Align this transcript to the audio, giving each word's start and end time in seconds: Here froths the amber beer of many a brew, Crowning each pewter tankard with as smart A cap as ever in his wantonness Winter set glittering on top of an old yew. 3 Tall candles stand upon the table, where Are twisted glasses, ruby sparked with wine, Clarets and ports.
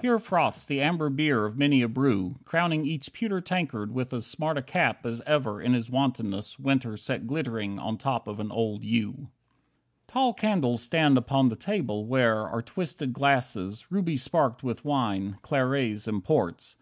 Here 0.00 0.20
froths 0.20 0.64
the 0.64 0.80
amber 0.80 1.10
beer 1.10 1.46
of 1.46 1.58
many 1.58 1.82
a 1.82 1.88
brew, 1.88 2.36
Crowning 2.44 2.86
each 2.86 3.12
pewter 3.12 3.40
tankard 3.40 3.90
with 3.90 4.12
as 4.14 4.24
smart 4.24 4.56
A 4.56 4.62
cap 4.62 5.04
as 5.04 5.20
ever 5.26 5.60
in 5.60 5.72
his 5.72 5.90
wantonness 5.90 6.60
Winter 6.60 6.96
set 6.96 7.26
glittering 7.26 7.80
on 7.80 7.98
top 7.98 8.28
of 8.28 8.38
an 8.38 8.52
old 8.52 8.84
yew. 8.84 9.14
3 10.06 10.06
Tall 10.06 10.32
candles 10.32 10.80
stand 10.80 11.18
upon 11.18 11.48
the 11.48 11.56
table, 11.56 12.06
where 12.06 12.46
Are 12.48 12.62
twisted 12.62 13.12
glasses, 13.12 13.90
ruby 13.90 14.16
sparked 14.16 14.62
with 14.62 14.84
wine, 14.84 15.38
Clarets 15.42 16.06
and 16.06 16.22
ports. 16.22 16.76